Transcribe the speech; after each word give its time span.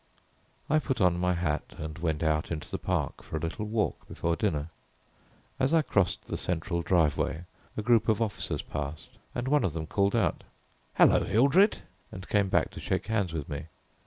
I 0.67 0.79
put 0.79 0.99
on 0.99 1.19
my 1.19 1.33
hat 1.35 1.61
and 1.77 1.99
went 1.99 2.23
out 2.23 2.49
into 2.49 2.71
the 2.71 2.79
park 2.79 3.21
for 3.21 3.37
a 3.37 3.39
little 3.39 3.67
walk 3.67 4.07
before 4.07 4.35
dinner. 4.35 4.71
As 5.59 5.75
I 5.75 5.83
crossed 5.83 6.25
the 6.25 6.37
central 6.37 6.81
driveway 6.81 7.45
a 7.77 7.83
group 7.83 8.09
of 8.09 8.19
officers 8.19 8.63
passed, 8.63 9.09
and 9.35 9.47
one 9.47 9.63
of 9.63 9.73
them 9.73 9.85
called 9.85 10.15
out, 10.15 10.43
"Hello, 10.95 11.23
Hildred," 11.23 11.83
and 12.11 12.27
came 12.27 12.49
back 12.49 12.71
to 12.71 12.79
shake 12.79 13.05
hands 13.05 13.31
with 13.31 13.47
me. 13.47 13.67